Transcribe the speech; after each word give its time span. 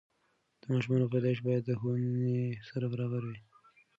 د 0.61 0.63
ماشومانو 0.73 1.11
پیدایش 1.13 1.39
باید 1.47 1.63
د 1.65 1.71
ښوونې 1.79 2.37
سره 2.69 2.85
برابره 2.93 3.27
وي. 3.33 3.39